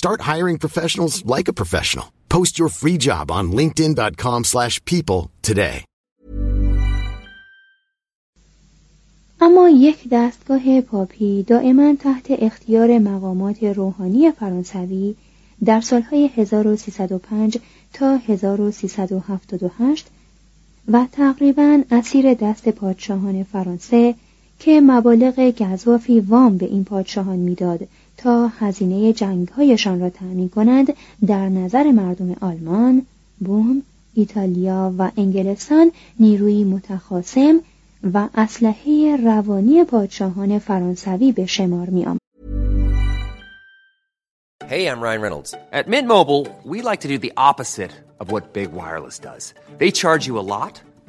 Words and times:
Start 0.00 0.20
hiring 0.32 0.58
professionals 0.58 1.14
like 1.34 1.46
a 1.46 1.58
professional. 1.60 2.06
Post 2.36 2.52
your 2.60 2.70
free 2.80 2.98
job 3.08 3.24
on 3.38 3.44
linkedin.com/people 3.58 4.44
slash 4.52 4.74
people 4.92 5.20
today. 5.42 5.84
اما 9.40 9.68
یک 9.68 10.08
دستگاه 10.10 10.80
پاپی 10.80 11.42
دائما 11.42 11.94
تحت 12.00 12.26
اختیار 12.28 12.98
مقامات 12.98 13.64
روحانی 13.64 14.30
فرانسوی 14.30 15.14
در 15.64 15.80
سالهای 15.80 16.30
1305 16.36 17.58
تا 17.92 18.16
1378 18.16 20.06
و 20.88 21.06
تقریبا 21.12 21.82
اسیر 21.90 22.34
دست 22.34 22.68
پادشاهان 22.68 23.44
فرانسه 23.44 24.14
که 24.58 24.80
مبالغ 24.80 25.52
گذافی 25.60 26.20
وام 26.20 26.56
به 26.56 26.66
این 26.66 26.84
پادشاهان 26.84 27.38
می‌داد 27.38 27.88
تا 28.24 28.48
هزینه 28.48 29.12
جنگهایشان 29.12 30.00
را 30.00 30.10
تأمین 30.10 30.48
کنند 30.48 30.92
در 31.26 31.48
نظر 31.48 31.90
مردم 31.90 32.36
آلمان، 32.40 33.06
بوم، 33.40 33.82
ایتالیا 34.14 34.94
و 34.98 35.10
انگلستان 35.16 35.92
نیروی 36.20 36.64
متخاصم 36.64 37.60
و 38.14 38.28
اسلحه 38.34 39.16
روانی 39.24 39.84
پادشاهان 39.84 40.58
فرانسوی 40.58 41.32
به 41.32 41.46
شمار 41.46 41.90
می 41.90 42.04
آمد. 42.04 42.18
Hey, 44.68 44.86
I'm 44.90 45.00
Ryan 45.06 45.20
Reynolds. 45.20 45.54
At 45.78 45.88
Mint 45.88 46.08
Mobile, 46.08 46.42
we 46.72 46.78
like 46.90 47.00
to 47.04 47.08
do 47.14 47.18
the 47.18 47.34
opposite 47.36 47.92
of 48.20 48.30
what 48.32 48.52
Big 48.58 48.70
Wireless 48.72 49.18
does. 49.18 49.44
They 49.78 49.90
charge 50.02 50.26
you 50.28 50.38
a 50.38 50.46
lot, 50.56 50.74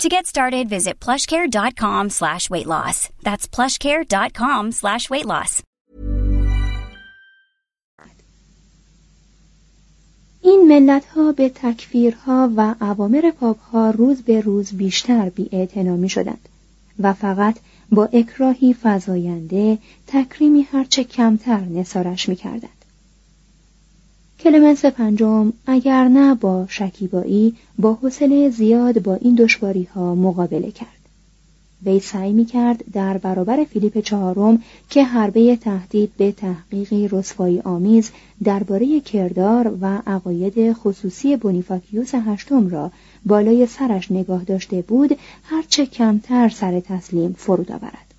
To 0.00 0.08
get 0.08 0.26
started, 0.26 0.68
visit 0.68 0.98
plushcare.com 1.00 2.10
slash 2.10 2.50
weight 2.50 2.66
loss. 2.66 3.08
That's 3.22 3.46
plushcare.com 3.46 4.72
slash 4.72 5.10
weight 5.10 5.26
loss. 5.26 5.62
این 10.42 10.68
ملت 10.68 11.06
ها 11.06 11.32
به 11.32 11.48
تکفیرها 11.48 12.50
و 12.56 12.74
عوامر 12.80 13.30
پاپ 13.30 13.60
ها 13.60 13.90
روز 13.90 14.22
به 14.22 14.40
روز 14.40 14.72
بیشتر 14.72 15.28
بی 15.28 15.68
شدند 16.08 16.48
و 16.98 17.12
فقط 17.12 17.56
با 17.90 18.08
اکراهی 18.12 18.74
فضاینده 18.74 19.78
تکریمی 20.06 20.62
هرچه 20.62 21.04
کمتر 21.04 21.60
نسارش 21.60 22.28
می 22.28 22.36
کردند. 22.36 22.73
کلمنس 24.40 24.84
پنجم 24.84 25.52
اگر 25.66 26.08
نه 26.08 26.34
با 26.34 26.66
شکیبایی 26.68 27.54
با 27.78 27.94
حوصله 27.94 28.50
زیاد 28.50 29.02
با 29.02 29.14
این 29.14 29.34
دشواری 29.34 29.84
ها 29.84 30.14
مقابله 30.14 30.70
کرد. 30.70 30.88
وی 31.86 32.00
سعی 32.00 32.32
می 32.32 32.44
کرد 32.44 32.84
در 32.92 33.18
برابر 33.18 33.64
فیلیپ 33.64 33.98
چهارم 33.98 34.62
که 34.90 35.04
حربه 35.04 35.56
تهدید 35.56 36.10
به 36.16 36.32
تحقیقی 36.32 37.08
رسوایی 37.08 37.60
آمیز 37.60 38.10
درباره 38.44 39.00
کردار 39.00 39.78
و 39.80 40.02
عقاید 40.06 40.72
خصوصی 40.72 41.36
بونیفاکیوس 41.36 42.14
هشتم 42.14 42.68
را 42.68 42.90
بالای 43.26 43.66
سرش 43.66 44.12
نگاه 44.12 44.44
داشته 44.44 44.82
بود 44.82 45.18
هرچه 45.44 45.86
کمتر 45.86 46.48
سر 46.48 46.80
تسلیم 46.80 47.34
فرود 47.38 47.72
آورد. 47.72 48.13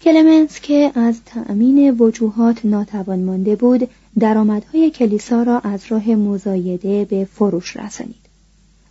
کلمنس 0.00 0.60
که 0.60 0.92
از 0.94 1.20
تأمین 1.26 1.90
وجوهات 1.90 2.64
ناتوان 2.64 3.18
مانده 3.18 3.56
بود 3.56 3.90
درآمدهای 4.18 4.90
کلیسا 4.90 5.42
را 5.42 5.58
از 5.58 5.80
راه 5.88 6.10
مزایده 6.10 7.04
به 7.04 7.24
فروش 7.24 7.76
رسانید. 7.76 8.30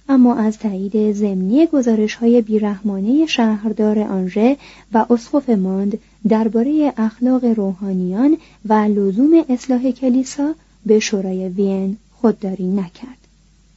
اما 0.10 0.36
از 0.36 0.58
تایید 0.58 1.14
ضمنی 1.14 1.66
گزارش 1.66 2.16
های 2.16 2.42
بیرحمانه 2.42 3.26
شهردار 3.26 4.00
آنژه 4.00 4.58
و 4.94 5.06
اسقف 5.10 5.50
ماند 5.50 6.00
درباره 6.30 6.94
اخلاق 6.98 7.46
روحانیان 7.46 8.38
و 8.66 8.74
لزوم 8.74 9.46
اصلاح 9.50 9.92
کلیسا 9.92 10.54
به 10.86 11.00
شورای 11.00 11.50
وین 11.50 11.98
خودداری 12.12 12.68
نکرد. 12.68 13.18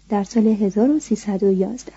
در 0.09 0.25
سال 0.25 0.47
1311 0.47 1.93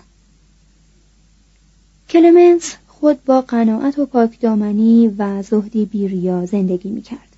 کلمنس 2.08 2.76
خود 3.00 3.24
با 3.24 3.40
قناعت 3.40 3.98
و 3.98 4.06
پاکدامنی 4.06 5.14
و 5.18 5.42
زهدی 5.42 5.84
بیریا 5.84 6.46
زندگی 6.46 6.88
می 6.88 7.02
کرد. 7.02 7.36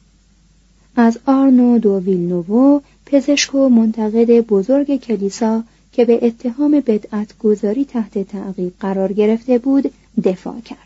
از 0.97 1.19
آرنو 1.27 1.79
دو 1.79 1.99
ویلنوو 1.99 2.81
پزشک 3.07 3.55
و 3.55 3.69
منتقد 3.69 4.41
بزرگ 4.41 4.97
کلیسا 4.97 5.63
که 5.93 6.05
به 6.05 6.27
اتهام 6.27 6.71
بدعت 6.87 7.39
گذاری 7.39 7.85
تحت 7.85 8.19
تعقیب 8.19 8.73
قرار 8.81 9.13
گرفته 9.13 9.59
بود 9.59 9.93
دفاع 10.25 10.61
کرد. 10.61 10.79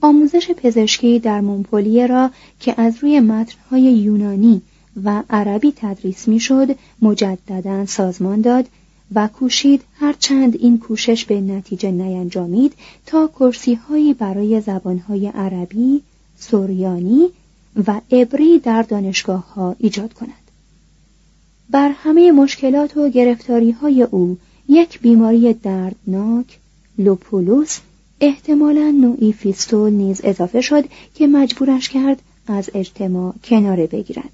آموزش 0.00 0.50
پزشکی 0.50 1.18
در 1.18 1.40
مونپولیه 1.40 2.06
را 2.06 2.30
که 2.60 2.74
از 2.80 2.94
روی 3.00 3.20
متنهای 3.20 3.82
یونانی 3.82 4.62
و 5.04 5.22
عربی 5.30 5.72
تدریس 5.76 6.28
می‌شد 6.28 6.76
مجددا 7.02 7.86
سازمان 7.86 8.40
داد 8.40 8.66
و 9.14 9.28
کوشید 9.28 9.82
هرچند 9.94 10.56
این 10.56 10.78
کوشش 10.78 11.24
به 11.24 11.40
نتیجه 11.40 11.90
نینجامید 11.90 12.72
تا 13.06 13.26
کرسی 13.26 13.74
هایی 13.74 14.14
برای 14.14 14.60
زبانهای 14.60 15.26
عربی، 15.26 16.02
سوریانی 16.38 17.28
و 17.86 18.00
عبری 18.12 18.58
در 18.58 18.82
دانشگاه 18.82 19.54
ها 19.54 19.76
ایجاد 19.78 20.12
کند. 20.12 20.30
بر 21.70 21.88
همه 21.88 22.32
مشکلات 22.32 22.96
و 22.96 23.08
گرفتاری 23.08 23.70
های 23.70 24.02
او 24.02 24.36
یک 24.68 25.00
بیماری 25.00 25.52
دردناک 25.52 26.58
لوپولوس 26.98 27.78
احتمالا 28.20 28.90
نوعی 28.90 29.32
فیستول 29.32 29.92
نیز 29.92 30.20
اضافه 30.24 30.60
شد 30.60 30.84
که 31.14 31.26
مجبورش 31.26 31.88
کرد 31.88 32.22
از 32.46 32.70
اجتماع 32.74 33.34
کناره 33.44 33.86
بگیرد 33.86 34.30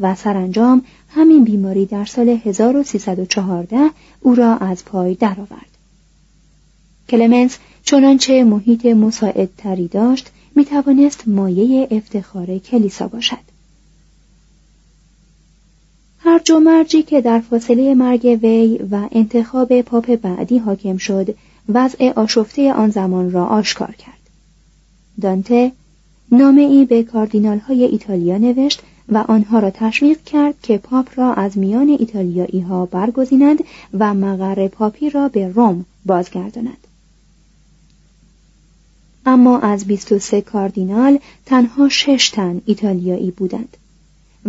و 0.00 0.14
سرانجام 0.14 0.84
همین 1.08 1.44
بیماری 1.44 1.86
در 1.86 2.04
سال 2.04 2.28
1314 2.28 3.90
او 4.20 4.34
را 4.34 4.56
از 4.56 4.84
پای 4.84 5.14
درآورد. 5.14 5.76
کلمنس 7.08 7.58
چنانچه 7.82 8.44
محیط 8.44 8.86
مساعدتری 8.86 9.88
داشت 9.88 10.30
می 10.56 10.64
توانست 10.64 11.28
مایه 11.28 11.88
افتخار 11.90 12.58
کلیسا 12.58 13.08
باشد. 13.08 13.56
هر 16.18 16.40
و 16.52 16.60
مرجی 16.60 17.02
که 17.02 17.20
در 17.20 17.40
فاصله 17.40 17.94
مرگ 17.94 18.38
وی 18.42 18.78
و 18.90 19.08
انتخاب 19.12 19.80
پاپ 19.80 20.14
بعدی 20.14 20.58
حاکم 20.58 20.96
شد 20.96 21.34
وضع 21.68 22.12
آشفته 22.16 22.72
آن 22.72 22.90
زمان 22.90 23.30
را 23.30 23.44
آشکار 23.44 23.94
کرد. 23.94 24.30
دانته 25.20 25.72
نامه 26.32 26.62
ای 26.62 26.84
به 26.84 27.02
کاردینال 27.02 27.58
های 27.58 27.84
ایتالیا 27.84 28.38
نوشت 28.38 28.82
و 29.08 29.24
آنها 29.28 29.58
را 29.58 29.70
تشویق 29.70 30.22
کرد 30.22 30.54
که 30.62 30.78
پاپ 30.78 31.08
را 31.16 31.34
از 31.34 31.58
میان 31.58 31.88
ایتالیایی 31.88 32.60
ها 32.60 32.86
برگزینند 32.86 33.64
و 33.98 34.14
مقر 34.14 34.68
پاپی 34.68 35.10
را 35.10 35.28
به 35.28 35.48
روم 35.48 35.84
بازگردانند. 36.06 36.86
اما 39.26 39.58
از 39.58 39.84
23 39.84 40.40
کاردینال 40.40 41.18
تنها 41.46 41.88
شش 41.88 42.30
تن 42.30 42.60
ایتالیایی 42.66 43.30
بودند. 43.30 43.76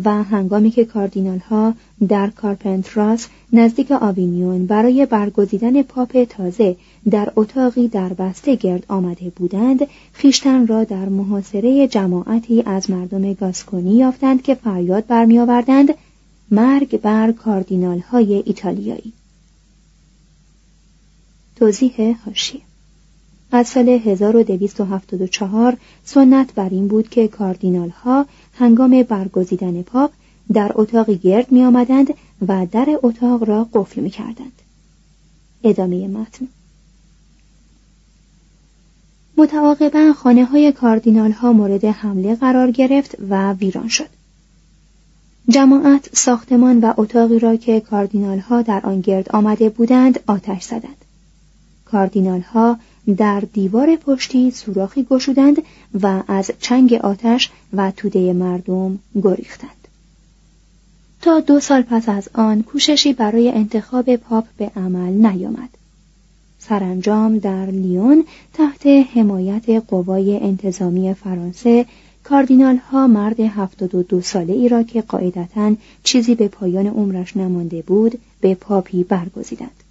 و 0.05 0.23
هنگامی 0.23 0.71
که 0.71 0.85
کاردینال 0.85 1.39
ها 1.39 1.73
در 2.07 2.29
کارپنتراس 2.29 3.27
نزدیک 3.53 3.91
آوینیون 3.91 4.65
برای 4.65 5.05
برگزیدن 5.05 5.81
پاپ 5.81 6.23
تازه 6.23 6.75
در 7.09 7.31
اتاقی 7.35 7.87
در 7.87 8.13
بسته 8.13 8.55
گرد 8.55 8.85
آمده 8.87 9.31
بودند 9.35 9.87
خیشتن 10.13 10.67
را 10.67 10.83
در 10.83 11.09
محاصره 11.09 11.87
جماعتی 11.87 12.63
از 12.65 12.89
مردم 12.89 13.33
گاسکونی 13.33 13.97
یافتند 13.97 14.41
که 14.41 14.55
فریاد 14.55 15.07
برمیآوردند 15.07 15.93
مرگ 16.51 17.01
بر 17.01 17.31
کاردینال 17.31 17.99
های 17.99 18.43
ایتالیایی. 18.45 19.13
توضیح 21.55 22.17
هاشیه 22.25 22.61
از 23.51 23.67
سال 23.67 23.89
1274 23.89 25.77
سنت 26.03 26.53
بر 26.53 26.69
این 26.69 26.87
بود 26.87 27.09
که 27.09 27.27
کاردینال 27.27 27.89
ها 27.89 28.25
هنگام 28.59 29.03
برگزیدن 29.03 29.81
پاپ 29.81 30.11
در 30.53 30.71
اتاقی 30.75 31.17
گرد 31.17 31.51
می 31.51 31.63
آمدند 31.63 32.13
و 32.47 32.67
در 32.71 32.99
اتاق 33.03 33.43
را 33.49 33.67
قفل 33.73 34.01
می 34.01 34.09
کردند. 34.09 34.61
ادامه 35.63 36.07
متن 36.07 36.47
متعاقبا 39.37 40.13
خانه 40.13 40.45
های 40.45 40.71
کاردینال 40.71 41.31
ها 41.31 41.53
مورد 41.53 41.85
حمله 41.85 42.35
قرار 42.35 42.71
گرفت 42.71 43.15
و 43.29 43.53
ویران 43.53 43.87
شد. 43.87 44.09
جماعت 45.49 46.09
ساختمان 46.13 46.79
و 46.79 46.93
اتاقی 46.97 47.39
را 47.39 47.55
که 47.55 47.79
کاردینال 47.79 48.39
ها 48.39 48.61
در 48.61 48.81
آن 48.83 49.01
گرد 49.01 49.31
آمده 49.31 49.69
بودند 49.69 50.19
آتش 50.27 50.63
زدند. 50.63 51.05
کاردینال 51.85 52.41
ها 52.41 52.79
در 53.17 53.39
دیوار 53.39 53.95
پشتی 53.95 54.51
سوراخی 54.51 55.03
گشودند 55.03 55.63
و 56.01 56.23
از 56.27 56.51
چنگ 56.59 56.93
آتش 56.93 57.49
و 57.73 57.91
توده 57.91 58.33
مردم 58.33 58.99
گریختند. 59.23 59.87
تا 61.21 61.39
دو 61.39 61.59
سال 61.59 61.81
پس 61.81 62.09
از 62.09 62.29
آن 62.33 62.63
کوششی 62.63 63.13
برای 63.13 63.49
انتخاب 63.49 64.15
پاپ 64.15 64.45
به 64.57 64.71
عمل 64.75 65.27
نیامد. 65.27 65.69
سرانجام 66.59 67.37
در 67.37 67.65
لیون 67.65 68.25
تحت 68.53 68.87
حمایت 68.87 69.69
قوای 69.69 70.39
انتظامی 70.39 71.13
فرانسه 71.13 71.85
کاردینال 72.23 72.77
ها 72.77 73.07
مرد 73.07 73.39
هفتاد 73.39 73.95
و 73.95 74.03
دو 74.03 74.21
ساله 74.21 74.53
ای 74.53 74.69
را 74.69 74.83
که 74.83 75.01
قاعدتا 75.01 75.75
چیزی 76.03 76.35
به 76.35 76.47
پایان 76.47 76.87
عمرش 76.87 77.37
نمانده 77.37 77.81
بود 77.81 78.19
به 78.41 78.55
پاپی 78.55 79.03
برگزیدند. 79.03 79.83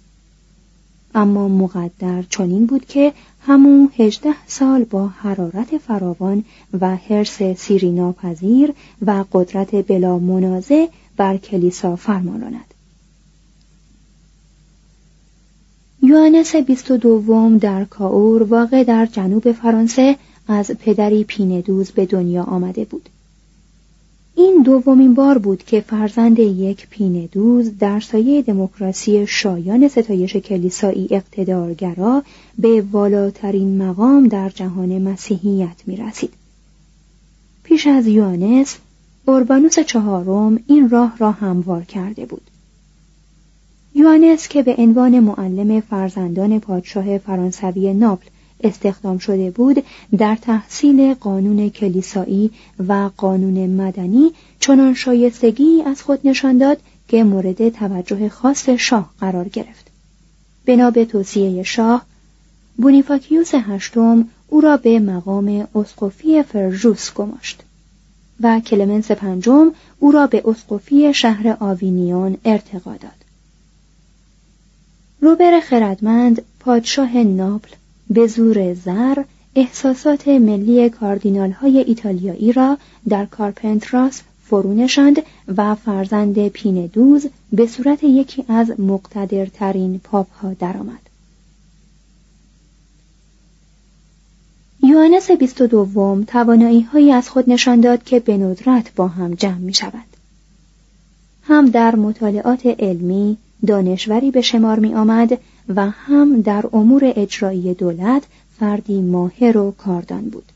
اما 1.17 1.47
مقدر 1.47 2.23
چنین 2.29 2.65
بود 2.65 2.85
که 2.85 3.13
همون 3.41 3.91
هجده 3.97 4.33
سال 4.47 4.83
با 4.83 5.07
حرارت 5.07 5.77
فراوان 5.77 6.43
و 6.81 6.95
حرس 6.95 7.43
سیری 7.43 7.91
ناپذیر 7.91 8.73
و 9.05 9.25
قدرت 9.31 9.87
بلا 9.87 10.19
منازه 10.19 10.89
بر 11.17 11.37
کلیسا 11.37 11.95
فرماناند. 11.95 12.73
یوانس 16.01 16.55
بیست 16.55 16.91
دوم 16.91 17.57
در 17.57 17.85
کاور 17.85 18.43
واقع 18.43 18.83
در 18.83 19.05
جنوب 19.05 19.51
فرانسه 19.51 20.15
از 20.47 20.71
پدری 20.71 21.23
پیندوز 21.23 21.91
به 21.91 22.05
دنیا 22.05 22.43
آمده 22.43 22.85
بود. 22.85 23.09
این 24.39 24.61
دومین 24.63 25.13
بار 25.13 25.37
بود 25.37 25.63
که 25.63 25.81
فرزند 25.81 26.39
یک 26.39 26.87
پینه 26.89 27.27
دوز 27.27 27.77
در 27.77 27.99
سایه 27.99 28.41
دموکراسی 28.41 29.27
شایان 29.27 29.87
ستایش 29.87 30.35
کلیسایی 30.35 31.07
اقتدارگرا 31.11 32.23
به 32.57 32.83
والاترین 32.91 33.83
مقام 33.83 34.27
در 34.27 34.49
جهان 34.49 35.01
مسیحیت 35.01 35.83
می 35.85 35.97
رسید. 35.97 36.33
پیش 37.63 37.87
از 37.87 38.07
یوانس، 38.07 38.77
اوربانوس 39.25 39.79
چهارم 39.79 40.59
این 40.67 40.89
راه 40.89 41.17
را 41.17 41.31
هموار 41.31 41.83
کرده 41.83 42.25
بود. 42.25 42.51
یوانس 43.95 44.47
که 44.47 44.63
به 44.63 44.75
عنوان 44.77 45.19
معلم 45.19 45.79
فرزندان 45.79 46.59
پادشاه 46.59 47.17
فرانسوی 47.17 47.93
ناپل 47.93 48.29
استخدام 48.63 49.17
شده 49.17 49.51
بود 49.51 49.83
در 50.17 50.35
تحصیل 50.35 51.13
قانون 51.13 51.69
کلیسایی 51.69 52.51
و 52.87 53.09
قانون 53.17 53.69
مدنی 53.69 54.31
چنان 54.59 54.93
شایستگی 54.93 55.83
از 55.85 56.01
خود 56.01 56.19
نشان 56.23 56.57
داد 56.57 56.77
که 57.07 57.23
مورد 57.23 57.69
توجه 57.69 58.29
خاص 58.29 58.69
شاه 58.69 59.13
قرار 59.19 59.47
گرفت. 59.47 59.87
بنا 60.65 60.91
به 60.91 61.05
توصیه 61.05 61.63
شاه 61.63 62.05
بونیفاکیوس 62.77 63.55
هشتم 63.55 64.27
او 64.47 64.61
را 64.61 64.77
به 64.77 64.99
مقام 64.99 65.67
اسقفی 65.75 66.43
فرژوس 66.43 67.13
گماشت 67.13 67.63
و 68.41 68.59
کلمنس 68.59 69.11
پنجم 69.11 69.71
او 69.99 70.11
را 70.11 70.27
به 70.27 70.43
اسقفی 70.45 71.13
شهر 71.13 71.57
آوینیون 71.59 72.37
ارتقا 72.45 72.91
داد. 72.91 73.11
روبر 75.21 75.59
خردمند 75.59 76.41
پادشاه 76.59 77.17
ناپل 77.17 77.69
به 78.09 78.27
زور 78.27 78.73
زر 78.73 79.23
احساسات 79.55 80.27
ملی 80.27 80.89
کاردینال 80.89 81.51
های 81.51 81.77
ایتالیایی 81.77 82.51
را 82.51 82.77
در 83.09 83.25
کارپنتراس 83.25 84.21
فرو 84.43 84.73
نشاند 84.73 85.21
و 85.57 85.75
فرزند 85.75 86.47
پین 86.47 86.85
دوز 86.85 87.27
به 87.53 87.67
صورت 87.67 88.03
یکی 88.03 88.45
از 88.47 88.79
مقتدرترین 88.79 89.99
پاپ 89.99 90.31
ها 90.31 90.53
درآمد. 90.53 90.99
یوانس 94.83 95.31
بیست 95.31 95.61
و 95.61 95.67
دوم 95.67 96.23
توانایی 96.23 96.81
هایی 96.81 97.11
از 97.11 97.29
خود 97.29 97.49
نشان 97.49 97.81
داد 97.81 98.03
که 98.03 98.19
به 98.19 98.37
ندرت 98.37 98.95
با 98.95 99.07
هم 99.07 99.33
جمع 99.33 99.57
می 99.57 99.73
شود. 99.73 100.17
هم 101.43 101.69
در 101.69 101.95
مطالعات 101.95 102.65
علمی 102.65 103.37
دانشوری 103.67 104.31
به 104.31 104.41
شمار 104.41 104.79
می 104.79 104.93
آمد 104.93 105.37
و 105.75 105.89
هم 105.89 106.41
در 106.41 106.65
امور 106.73 107.13
اجرایی 107.15 107.73
دولت 107.73 108.23
فردی 108.59 109.01
ماهر 109.01 109.57
و 109.57 109.71
کاردان 109.71 110.29
بود. 110.29 110.51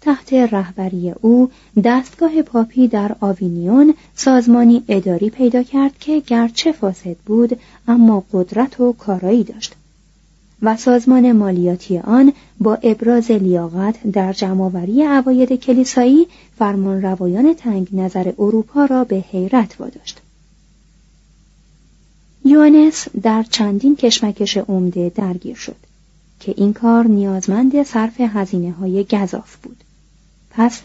تحت 0.00 0.32
رهبری 0.32 1.10
او 1.20 1.50
دستگاه 1.84 2.42
پاپی 2.42 2.88
در 2.88 3.16
آوینیون 3.20 3.94
سازمانی 4.14 4.82
اداری 4.88 5.30
پیدا 5.30 5.62
کرد 5.62 5.98
که 5.98 6.20
گرچه 6.20 6.72
فاسد 6.72 7.16
بود 7.26 7.58
اما 7.88 8.24
قدرت 8.32 8.80
و 8.80 8.92
کارایی 8.92 9.44
داشت 9.44 9.74
و 10.62 10.76
سازمان 10.76 11.32
مالیاتی 11.32 11.98
آن 11.98 12.32
با 12.60 12.74
ابراز 12.82 13.30
لیاقت 13.30 14.06
در 14.12 14.32
جمعآوری 14.32 15.02
عواید 15.02 15.52
کلیسایی 15.52 16.26
فرمان 16.58 17.02
روایان 17.02 17.54
تنگ 17.54 17.88
نظر 17.92 18.32
اروپا 18.38 18.84
را 18.84 19.04
به 19.04 19.16
حیرت 19.16 19.80
واداشت. 19.80 20.20
یوانس 22.46 23.06
در 23.22 23.42
چندین 23.42 23.96
کشمکش 23.96 24.56
عمده 24.56 25.12
درگیر 25.14 25.56
شد 25.56 25.76
که 26.40 26.54
این 26.56 26.72
کار 26.72 27.06
نیازمند 27.06 27.82
صرف 27.82 28.20
هزینه 28.20 28.72
های 28.72 29.04
گذاف 29.04 29.56
بود. 29.56 29.76
پس 30.50 30.80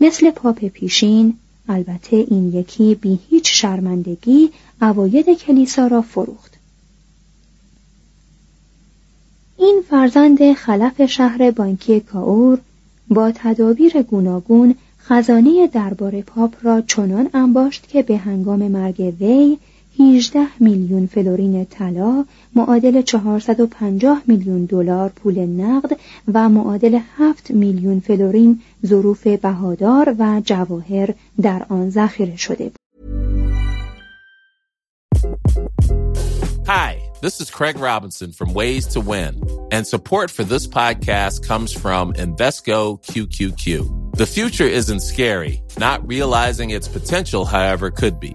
مثل 0.00 0.30
پاپ 0.30 0.64
پیشین 0.64 1.34
البته 1.68 2.16
این 2.16 2.54
یکی 2.54 2.94
بی 2.94 3.18
هیچ 3.30 3.50
شرمندگی 3.60 4.50
عواید 4.82 5.38
کلیسا 5.38 5.86
را 5.86 6.02
فروخت. 6.02 6.52
این 9.58 9.82
فرزند 9.90 10.52
خلف 10.52 11.06
شهر 11.06 11.50
بانکی 11.50 12.00
کاور 12.00 12.58
با 13.08 13.32
تدابیر 13.34 14.02
گوناگون 14.02 14.74
خزانه 14.98 15.66
دربار 15.66 16.20
پاپ 16.20 16.54
را 16.62 16.80
چنان 16.80 17.30
انباشت 17.34 17.88
که 17.88 18.02
به 18.02 18.16
هنگام 18.16 18.68
مرگ 18.68 19.14
وی 19.20 19.58
18 20.00 20.46
میلیون 20.60 21.06
فلورین 21.06 21.64
طلا 21.64 22.24
معادل 22.54 23.02
450 23.02 24.22
میلیون 24.26 24.64
دلار 24.64 25.08
پول 25.08 25.38
نقد 25.38 25.96
و 26.34 26.48
معادل 26.48 26.98
7 27.18 27.50
میلیون 27.50 28.00
فلورین 28.00 28.60
ظروف 28.86 29.26
بهادار 29.26 30.16
و 30.18 30.40
جواهر 30.44 31.14
در 31.42 31.66
آن 31.68 31.90
ذخیره 31.90 32.36
شده 32.36 32.64
بود. 32.64 32.76
Hi, 36.66 36.92
this 37.20 37.40
is 37.40 37.50
Craig 37.50 37.76
Robinson 37.78 38.30
from 38.32 38.54
Ways 38.54 38.86
to 38.94 39.00
Win, 39.00 39.34
and 39.74 39.84
support 39.86 40.30
for 40.30 40.44
this 40.44 40.66
podcast 40.80 41.36
comes 41.50 41.70
from 41.72 42.04
Invesco 42.26 42.78
QQQ. 43.10 43.62
The 44.22 44.30
future 44.36 44.70
isn't 44.80 45.00
scary. 45.00 45.54
Not 45.86 45.98
realizing 46.14 46.70
its 46.70 46.88
potential, 46.88 47.44
however, 47.44 47.90
could 47.90 48.18
be. 48.20 48.34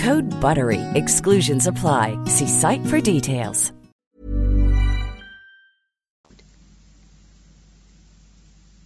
Code 0.07 0.29
BUTTERY. 0.45 0.81
Exclusions 1.01 1.67
apply. 1.71 2.05
See 2.35 2.49
site 2.61 2.85
for 2.91 2.99
details. 3.13 3.71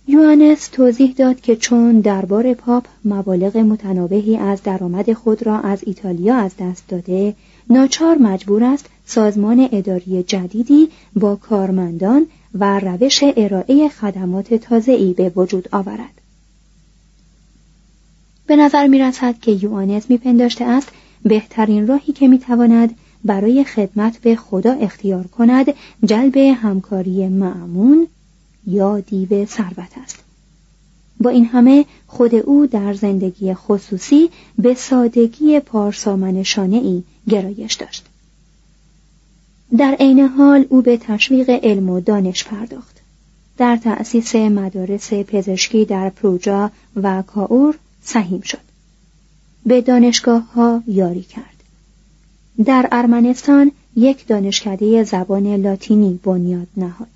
یوانس 0.08 0.68
توضیح 0.68 1.14
داد 1.18 1.42
که 1.42 1.56
چون 1.56 2.00
دربار 2.00 2.54
پاپ 2.54 2.86
مبالغ 3.06 3.58
متناوبی 3.58 4.38
از 4.38 4.64
درآمد 4.64 5.14
خود 5.14 5.46
را 5.46 5.60
از 5.60 5.84
ایتالیا 5.86 6.36
از 6.36 6.52
دست 6.60 6.84
داده 6.88 7.36
ناچار 7.70 8.18
مجبور 8.18 8.64
است 8.64 8.86
سازمان 9.06 9.70
اداری 9.72 10.24
جدیدی 10.24 10.90
با 11.16 11.36
کارمندان 11.36 12.26
و 12.54 12.80
روش 12.80 13.24
ارائه 13.38 13.90
خدمات 13.90 14.54
تازه‌ای 14.54 15.14
به 15.14 15.32
وجود 15.36 15.70
آورد 15.72 16.22
به 18.48 18.56
نظر 18.56 18.88
می 18.88 19.00
رسد 19.00 19.40
که 19.40 19.52
یوانس 19.52 20.10
می 20.10 20.18
پنداشته 20.18 20.66
است 20.66 20.92
بهترین 21.24 21.88
راهی 21.88 22.14
که 22.14 22.28
می 22.28 22.40
تواند 22.40 22.96
برای 23.24 23.64
خدمت 23.64 24.18
به 24.18 24.36
خدا 24.36 24.72
اختیار 24.72 25.28
کند 25.28 25.66
جلب 26.06 26.38
همکاری 26.38 27.28
معمون 27.28 28.08
یا 28.68 29.00
دیو 29.00 29.46
ثروت 29.46 29.98
است. 30.04 30.20
با 31.20 31.30
این 31.30 31.46
همه 31.46 31.86
خود 32.08 32.36
او 32.36 32.68
در 32.68 32.94
زندگی 32.94 33.54
خصوصی 33.54 34.30
به 34.58 34.74
سادگی 34.74 35.60
پارسامنشانه 35.60 36.78
ای 36.78 37.04
گرایش 37.30 37.74
داشت. 37.74 38.06
در 39.78 39.96
عین 40.00 40.20
حال 40.20 40.66
او 40.70 40.82
به 40.82 40.98
تشویق 40.98 41.50
علم 41.50 41.90
و 41.90 42.00
دانش 42.00 42.44
پرداخت. 42.44 43.02
در 43.58 43.78
تأسیس 43.78 44.36
مدارس 44.36 45.14
پزشکی 45.14 45.86
در 45.86 46.10
پروجا 46.10 46.72
و 46.96 47.22
کاور 47.22 47.76
سهیم 48.02 48.42
شد. 48.42 48.65
به 49.66 49.82
دانشگاه 49.82 50.54
ها 50.54 50.84
یاری 50.88 51.22
کرد. 51.22 51.64
در 52.66 52.88
ارمنستان 52.92 53.72
یک 53.96 54.28
دانشکده 54.28 55.04
زبان 55.04 55.56
لاتینی 55.56 56.20
بنیاد 56.24 56.68
نهاد. 56.78 57.08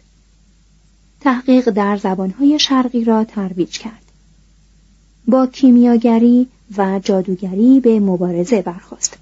تحقیق 1.21 1.69
در 1.69 1.97
زبانهای 1.97 2.59
شرقی 2.59 3.03
را 3.03 3.23
ترویج 3.23 3.79
کرد. 3.79 4.03
با 5.27 5.47
کیمیاگری 5.47 6.47
و 6.77 6.99
جادوگری 7.03 7.79
به 7.79 7.99
مبارزه 7.99 8.61
برخواست 8.61 9.17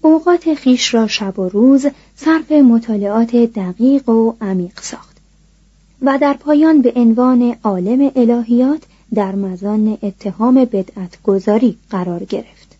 اوقات 0.00 0.54
خیش 0.54 0.94
را 0.94 1.06
شب 1.06 1.38
و 1.38 1.48
روز 1.48 1.86
صرف 2.16 2.52
مطالعات 2.52 3.36
دقیق 3.36 4.08
و 4.08 4.34
عمیق 4.40 4.80
ساخت 4.80 5.16
و 6.02 6.18
در 6.18 6.32
پایان 6.32 6.82
به 6.82 6.92
عنوان 6.96 7.56
عالم 7.64 8.12
الهیات 8.16 8.82
در 9.14 9.34
مزان 9.34 9.98
اتهام 10.02 10.54
بدعت 10.64 11.22
گذاری 11.22 11.76
قرار 11.90 12.24
گرفت. 12.24 12.76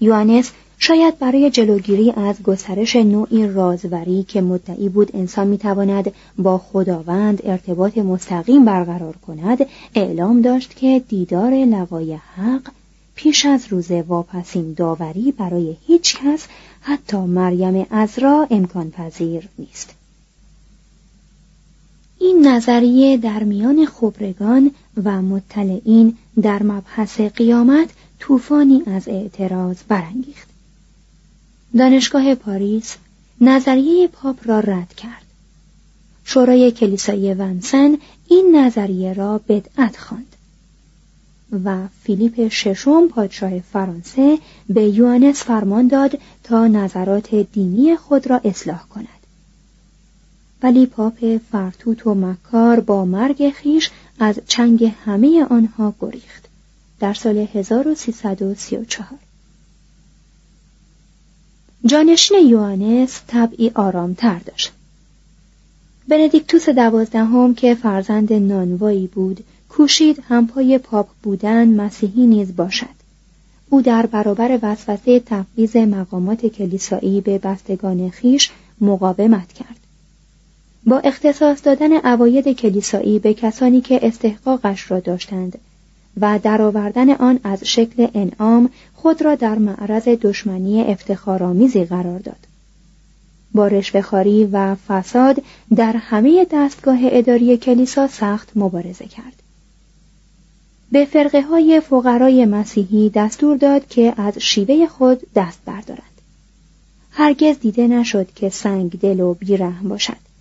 یوانس 0.00 0.50
شاید 0.78 1.18
برای 1.18 1.50
جلوگیری 1.50 2.10
از 2.10 2.42
گسترش 2.42 2.96
نوعی 2.96 3.46
رازوری 3.46 4.22
که 4.22 4.40
مدعی 4.40 4.88
بود 4.88 5.10
انسان 5.16 5.46
می‌تواند 5.46 6.12
با 6.38 6.58
خداوند 6.58 7.40
ارتباط 7.44 7.98
مستقیم 7.98 8.64
برقرار 8.64 9.16
کند 9.16 9.58
اعلام 9.94 10.40
داشت 10.40 10.76
که 10.76 11.02
دیدار 11.08 11.52
لقای 11.52 12.14
حق 12.14 12.70
پیش 13.14 13.46
از 13.46 13.66
روز 13.70 13.90
واپسین 13.90 14.72
داوری 14.72 15.32
برای 15.32 15.76
هیچ 15.86 16.16
کس 16.16 16.46
حتی 16.80 17.16
مریم 17.16 17.86
ازرا 17.90 18.46
امکان 18.50 18.90
پذیر 18.90 19.48
نیست. 19.58 19.94
این 22.22 22.46
نظریه 22.46 23.16
در 23.16 23.42
میان 23.42 23.86
خبرگان 23.86 24.70
و 25.04 25.22
مطلعین 25.22 26.16
در 26.42 26.62
مبحث 26.62 27.20
قیامت 27.20 27.88
طوفانی 28.18 28.82
از 28.86 29.08
اعتراض 29.08 29.76
برانگیخت. 29.88 30.48
دانشگاه 31.78 32.34
پاریس 32.34 32.96
نظریه 33.40 34.08
پاپ 34.08 34.36
را 34.44 34.60
رد 34.60 34.94
کرد. 34.94 35.22
شورای 36.24 36.70
کلیسای 36.70 37.34
ونسن 37.34 37.96
این 38.28 38.56
نظریه 38.56 39.12
را 39.12 39.40
بدعت 39.48 39.96
خواند 39.96 40.36
و 41.64 41.76
فیلیپ 42.02 42.48
ششم 42.48 43.08
پادشاه 43.08 43.60
فرانسه 43.60 44.38
به 44.68 44.82
یوانس 44.82 45.42
فرمان 45.42 45.86
داد 45.88 46.18
تا 46.44 46.66
نظرات 46.66 47.34
دینی 47.34 47.96
خود 47.96 48.30
را 48.30 48.40
اصلاح 48.44 48.88
کند. 48.88 49.21
ولی 50.62 50.86
پاپ 50.86 51.38
فرتوت 51.52 52.06
و 52.06 52.14
مکار 52.14 52.80
با 52.80 53.04
مرگ 53.04 53.50
خیش 53.50 53.90
از 54.18 54.40
چنگ 54.46 54.92
همه 55.04 55.44
آنها 55.50 55.94
گریخت. 56.00 56.48
در 57.00 57.14
سال 57.14 57.46
1334 57.54 59.06
جانشین 61.86 62.46
یوانس 62.46 63.20
طبعی 63.26 63.70
آرامتر 63.74 64.38
داشت. 64.38 64.72
بندیکتوس 66.08 66.68
دوازدهم 66.68 67.54
که 67.54 67.74
فرزند 67.74 68.32
نانوایی 68.32 69.06
بود 69.06 69.44
کوشید 69.68 70.22
همپای 70.28 70.78
پاپ 70.78 71.08
بودن 71.22 71.68
مسیحی 71.68 72.26
نیز 72.26 72.56
باشد. 72.56 73.02
او 73.70 73.82
در 73.82 74.06
برابر 74.06 74.58
وسوسه 74.62 75.20
تفویض 75.20 75.76
مقامات 75.76 76.46
کلیسایی 76.46 77.20
به 77.20 77.38
بستگان 77.38 78.10
خیش 78.10 78.50
مقاومت 78.80 79.52
کرد. 79.52 79.81
با 80.86 80.98
اختصاص 80.98 81.58
دادن 81.64 81.92
عواید 81.92 82.48
کلیسایی 82.48 83.18
به 83.18 83.34
کسانی 83.34 83.80
که 83.80 84.06
استحقاقش 84.06 84.90
را 84.90 85.00
داشتند 85.00 85.58
و 86.20 86.38
درآوردن 86.42 87.10
آن 87.10 87.40
از 87.44 87.64
شکل 87.64 88.08
انعام 88.14 88.70
خود 88.94 89.22
را 89.22 89.34
در 89.34 89.58
معرض 89.58 90.08
دشمنی 90.08 90.82
افتخارآمیزی 90.82 91.84
قرار 91.84 92.18
داد. 92.18 92.46
با 93.54 93.66
رشوهخواری 93.66 94.44
و 94.44 94.74
فساد 94.74 95.42
در 95.76 95.96
همه 95.96 96.46
دستگاه 96.50 96.98
اداری 97.02 97.56
کلیسا 97.56 98.06
سخت 98.08 98.50
مبارزه 98.56 99.04
کرد. 99.04 99.42
به 100.92 101.04
فرقه 101.04 101.42
های 101.42 101.80
فقرای 101.80 102.44
مسیحی 102.44 103.10
دستور 103.10 103.56
داد 103.56 103.88
که 103.88 104.14
از 104.16 104.38
شیوه 104.38 104.86
خود 104.86 105.20
دست 105.36 105.58
بردارند. 105.64 106.02
هرگز 107.10 107.58
دیده 107.58 107.86
نشد 107.86 108.32
که 108.34 108.48
سنگ 108.48 109.00
دل 109.00 109.20
و 109.20 109.34
بیرحم 109.34 109.88
باشد. 109.88 110.31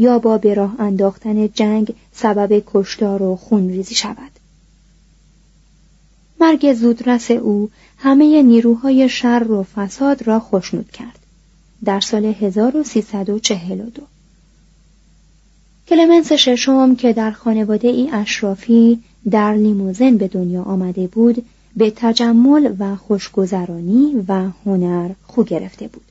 یا 0.00 0.18
با 0.18 0.38
به 0.38 0.54
راه 0.54 0.80
انداختن 0.80 1.48
جنگ 1.48 1.94
سبب 2.12 2.62
کشتار 2.66 3.22
و 3.22 3.36
خونریزی 3.36 3.94
شود. 3.94 4.30
مرگ 6.40 6.74
زودرس 6.74 7.30
او 7.30 7.70
همه 7.98 8.42
نیروهای 8.42 9.08
شر 9.08 9.46
و 9.50 9.62
فساد 9.62 10.26
را 10.26 10.40
خوشنود 10.40 10.90
کرد. 10.90 11.18
در 11.84 12.00
سال 12.00 12.24
1342 12.24 14.02
کلمنس 15.88 16.32
ششم 16.32 16.94
که 16.94 17.12
در 17.12 17.30
خانواده 17.30 17.88
ای 17.88 18.10
اشرافی 18.12 19.02
در 19.30 19.54
لیموزن 19.54 20.16
به 20.16 20.28
دنیا 20.28 20.62
آمده 20.62 21.06
بود 21.06 21.44
به 21.76 21.92
تجمل 21.96 22.74
و 22.78 22.96
خوشگذرانی 22.96 24.24
و 24.28 24.48
هنر 24.64 25.10
خو 25.26 25.44
گرفته 25.44 25.88
بود 25.88 26.09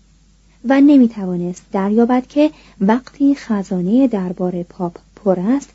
و 0.66 0.82
نمی 0.82 1.10
توانست 1.10 1.64
دریابد 1.72 2.28
که 2.28 2.52
وقتی 2.82 3.36
خزانه 3.36 4.08
دربار 4.08 4.64
پاپ 4.64 4.98
پر 5.16 5.40
است 5.40 5.70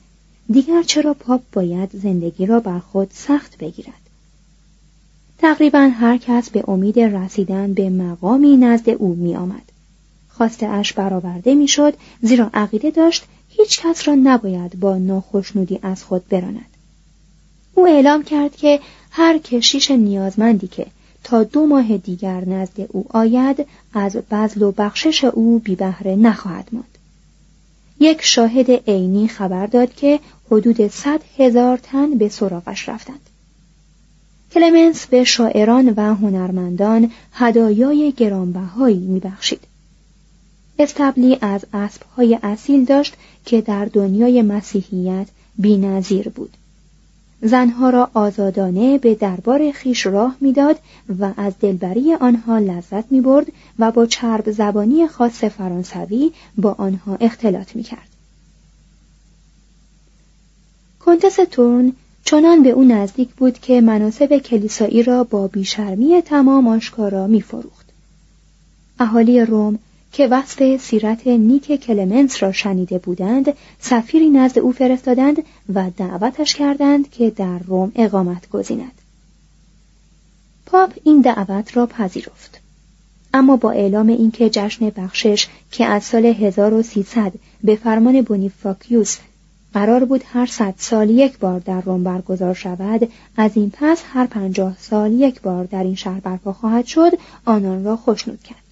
دیگر 0.50 0.82
چرا 0.82 1.14
پاپ 1.14 1.40
باید 1.52 1.90
زندگی 1.92 2.46
را 2.46 2.60
بر 2.60 2.78
خود 2.78 3.10
سخت 3.12 3.58
بگیرد 3.58 4.04
تقریبا 5.38 5.90
هر 5.94 6.16
کس 6.16 6.50
به 6.50 6.64
امید 6.68 7.00
رسیدن 7.00 7.74
به 7.74 7.90
مقامی 7.90 8.56
نزد 8.56 8.90
او 8.90 9.14
می 9.14 9.36
آمد. 9.36 9.62
خواسته 10.28 10.66
اش 10.66 10.92
برآورده 10.92 11.54
می‌شد 11.54 11.94
زیرا 12.22 12.50
عقیده 12.54 12.90
داشت 12.90 13.24
هیچ 13.48 13.80
کس 13.80 14.08
را 14.08 14.14
نباید 14.14 14.80
با 14.80 14.98
ناخشنودی 14.98 15.78
از 15.82 16.04
خود 16.04 16.28
براند. 16.28 16.76
او 17.74 17.86
اعلام 17.86 18.22
کرد 18.22 18.56
که 18.56 18.80
هر 19.10 19.38
کشیش 19.38 19.90
نیازمندی 19.90 20.66
که 20.66 20.86
تا 21.24 21.44
دو 21.44 21.66
ماه 21.66 21.96
دیگر 21.96 22.44
نزد 22.44 22.86
او 22.88 23.06
آید 23.08 23.66
از 23.94 24.16
بزل 24.30 24.62
و 24.62 24.72
بخشش 24.72 25.24
او 25.24 25.58
بی 25.58 25.76
بهره 25.76 26.16
نخواهد 26.16 26.68
ماند. 26.72 26.98
یک 28.00 28.22
شاهد 28.22 28.70
عینی 28.70 29.28
خبر 29.28 29.66
داد 29.66 29.94
که 29.94 30.20
حدود 30.50 30.88
صد 30.88 31.20
هزار 31.38 31.76
تن 31.76 32.18
به 32.18 32.28
سراغش 32.28 32.88
رفتند. 32.88 33.20
کلمنس 34.54 35.06
به 35.06 35.24
شاعران 35.24 35.94
و 35.96 36.14
هنرمندان 36.14 37.10
هدایای 37.32 38.12
گرانبهایی 38.16 38.98
میبخشید. 38.98 39.60
استبلی 40.78 41.38
از 41.40 41.64
اسبهای 41.72 42.38
اصیل 42.42 42.84
داشت 42.84 43.14
که 43.44 43.60
در 43.60 43.84
دنیای 43.84 44.42
مسیحیت 44.42 45.26
بینظیر 45.58 46.28
بود. 46.28 46.50
زنها 47.44 47.90
را 47.90 48.10
آزادانه 48.14 48.98
به 48.98 49.14
دربار 49.14 49.72
خیش 49.72 50.06
راه 50.06 50.36
می‌داد 50.40 50.78
و 51.18 51.32
از 51.36 51.52
دلبری 51.60 52.14
آنها 52.14 52.58
لذت 52.58 53.12
می 53.12 53.20
برد 53.20 53.46
و 53.78 53.90
با 53.90 54.06
چرب 54.06 54.50
زبانی 54.50 55.06
خاص 55.06 55.44
فرانسوی 55.44 56.32
با 56.56 56.74
آنها 56.78 57.16
اختلاط 57.20 57.76
می 57.76 57.82
کرد. 57.82 58.08
کنتس 61.00 61.38
تورن 61.50 61.92
چنان 62.24 62.62
به 62.62 62.70
او 62.70 62.84
نزدیک 62.84 63.34
بود 63.34 63.58
که 63.58 63.80
مناسب 63.80 64.38
کلیسایی 64.38 65.02
را 65.02 65.24
با 65.24 65.48
بیشرمی 65.48 66.22
تمام 66.22 66.68
آشکارا 66.68 67.26
می 67.26 67.40
فروخت. 67.40 67.88
اهالی 68.98 69.40
روم 69.40 69.78
که 70.14 70.26
وصف 70.26 70.76
سیرت 70.76 71.26
نیک 71.26 71.80
کلمنس 71.80 72.42
را 72.42 72.52
شنیده 72.52 72.98
بودند 72.98 73.52
سفیری 73.80 74.30
نزد 74.30 74.58
او 74.58 74.72
فرستادند 74.72 75.36
و 75.74 75.90
دعوتش 75.96 76.54
کردند 76.54 77.10
که 77.10 77.30
در 77.30 77.58
روم 77.58 77.92
اقامت 77.94 78.48
گزیند. 78.50 78.92
پاپ 80.66 80.92
این 81.04 81.20
دعوت 81.20 81.76
را 81.76 81.86
پذیرفت. 81.86 82.60
اما 83.34 83.56
با 83.56 83.70
اعلام 83.70 84.08
اینکه 84.08 84.50
جشن 84.50 84.90
بخشش 84.90 85.46
که 85.70 85.84
از 85.84 86.04
سال 86.04 86.26
1300 86.26 87.32
به 87.64 87.76
فرمان 87.76 88.22
بونیفاکیوس 88.22 89.18
قرار 89.72 90.04
بود 90.04 90.24
هر 90.26 90.46
صد 90.46 90.74
سال 90.78 91.10
یک 91.10 91.38
بار 91.38 91.58
در 91.60 91.80
روم 91.80 92.04
برگزار 92.04 92.54
شود 92.54 93.08
از 93.36 93.50
این 93.54 93.72
پس 93.74 94.02
هر 94.12 94.26
پنجاه 94.26 94.76
سال 94.78 95.12
یک 95.12 95.40
بار 95.40 95.64
در 95.64 95.82
این 95.82 95.94
شهر 95.94 96.20
برپا 96.20 96.52
خواهد 96.52 96.86
شد 96.86 97.12
آنان 97.44 97.84
را 97.84 97.96
خوشنود 97.96 98.42
کرد. 98.42 98.63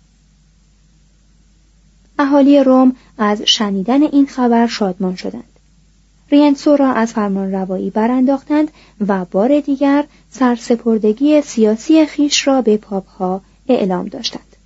اهالی 2.23 2.65
روم 2.65 2.97
از 3.19 3.43
شنیدن 3.43 4.03
این 4.03 4.27
خبر 4.27 4.67
شادمان 4.67 5.17
شدند. 5.17 5.45
رینسو 6.31 6.77
را 6.77 6.93
از 6.93 7.13
فرمان 7.13 7.53
روایی 7.53 7.91
برانداختند 7.91 8.69
و 9.09 9.25
بار 9.25 9.61
دیگر 9.61 10.05
سرسپردگی 10.31 11.43
سیاسی 11.43 12.07
خیش 12.07 12.47
را 12.47 12.63
به 12.63 12.77
پاپها 12.77 13.41
اعلام 13.69 14.09
داشتند. 14.09 14.57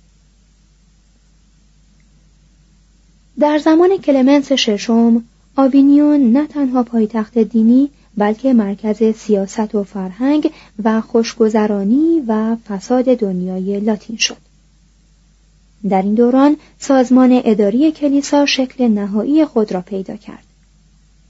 در 3.39 3.57
زمان 3.57 3.97
کلمنس 3.97 4.51
ششم 4.51 5.23
آوینیون 5.55 6.31
نه 6.31 6.47
تنها 6.47 6.83
پایتخت 6.83 7.37
دینی 7.37 7.89
بلکه 8.17 8.53
مرکز 8.53 9.03
سیاست 9.17 9.75
و 9.75 9.83
فرهنگ 9.83 10.51
و 10.83 11.01
خوشگذرانی 11.01 12.23
و 12.27 12.55
فساد 12.55 13.05
دنیای 13.05 13.79
لاتین 13.79 14.17
شد. 14.17 14.46
در 15.89 16.01
این 16.01 16.13
دوران 16.13 16.57
سازمان 16.79 17.41
اداری 17.45 17.91
کلیسا 17.91 18.45
شکل 18.45 18.87
نهایی 18.87 19.45
خود 19.45 19.71
را 19.71 19.81
پیدا 19.81 20.15
کرد 20.15 20.43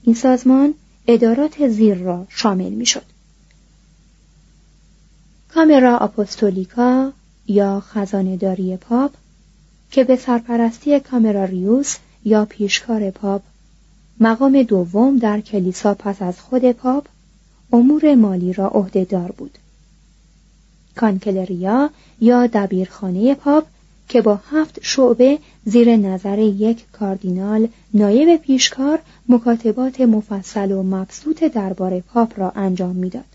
این 0.03 0.15
سازمان 0.15 0.73
ادارات 1.07 1.67
زیر 1.67 1.97
را 1.97 2.25
شامل 2.29 2.69
می 2.69 2.86
شد. 2.86 3.03
کامرا 5.53 5.97
آپوستولیکا 5.97 7.12
یا 7.47 7.79
خزانهداری 7.79 8.77
پاپ 8.77 9.12
که 9.91 10.03
به 10.03 10.15
سرپرستی 10.15 10.99
کامرا 10.99 11.43
ریوس 11.43 11.97
یا 12.25 12.45
پیشکار 12.45 13.10
پاپ 13.12 13.41
مقام 14.19 14.63
دوم 14.63 15.17
در 15.17 15.41
کلیسا 15.41 15.93
پس 15.93 16.21
از 16.21 16.39
خود 16.39 16.71
پاپ 16.71 17.07
امور 17.73 18.15
مالی 18.15 18.53
را 18.53 18.67
عهدهدار 18.67 19.31
بود 19.31 19.57
کانکلریا 20.95 21.89
یا 22.19 22.47
دبیرخانه 22.47 23.36
پاپ 23.36 23.65
که 24.07 24.21
با 24.21 24.39
هفت 24.51 24.79
شعبه 24.81 25.39
زیر 25.65 25.95
نظر 25.95 26.39
یک 26.39 26.85
کاردینال 26.91 27.67
نایب 27.93 28.41
پیشکار 28.41 28.99
مکاتبات 29.29 30.01
مفصل 30.01 30.71
و 30.71 30.83
مبسوط 30.83 31.43
دربار 31.43 31.99
پاپ 31.99 32.39
را 32.39 32.51
انجام 32.55 32.95
می‌داد. 32.95 33.25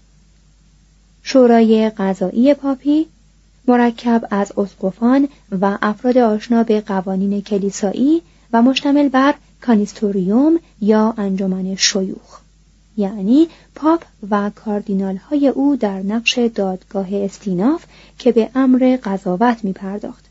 شورای 1.23 1.91
قضایی 1.91 2.55
پاپی 2.55 3.07
مرکب 3.69 4.29
از 4.31 4.53
اسقفان 4.57 5.29
و 5.61 5.79
افراد 5.83 6.19
آشنا 6.19 6.63
به 6.63 6.81
قوانین 6.81 7.43
کلیسایی 7.43 8.23
و 8.53 8.63
مشتمل 8.63 9.09
بر 9.09 9.35
کانیستوریوم 9.61 10.59
یا 10.81 11.15
انجمن 11.17 11.75
شیوخ 11.75 12.41
یعنی 12.97 13.49
پاپ 13.75 14.05
و 14.31 14.51
کاردینال 14.51 15.17
های 15.17 15.49
او 15.49 15.77
در 15.77 16.03
نقش 16.03 16.39
دادگاه 16.39 17.07
استیناف 17.13 17.85
که 18.19 18.33
به 18.33 18.51
امر 18.55 18.99
قضاوت 19.05 19.65
می 19.65 19.73
پرداخت. 19.73 20.22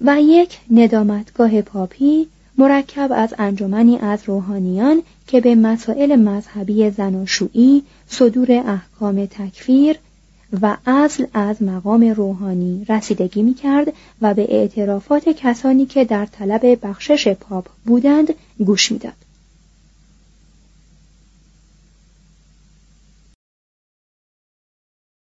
و 0.00 0.22
یک 0.22 0.58
ندامتگاه 0.70 1.62
پاپی 1.62 2.26
مرکب 2.58 3.12
از 3.14 3.34
انجمنی 3.38 3.98
از 3.98 4.20
روحانیان 4.26 5.02
که 5.26 5.40
به 5.40 5.54
مسائل 5.54 6.16
مذهبی 6.16 6.90
زناشویی 6.90 7.82
صدور 8.08 8.52
احکام 8.52 9.26
تکفیر 9.26 9.96
و 10.62 10.76
اصل 10.86 11.26
از 11.34 11.62
مقام 11.62 12.04
روحانی 12.04 12.84
رسیدگی 12.88 13.42
می 13.42 13.54
کرد 13.54 13.92
و 14.22 14.34
به 14.34 14.46
اعترافات 14.48 15.28
کسانی 15.28 15.86
که 15.86 16.04
در 16.04 16.26
طلب 16.26 16.86
بخشش 16.86 17.28
پاپ 17.28 17.66
بودند 17.84 18.34
گوش 18.66 18.92
می‌داد. 18.92 19.25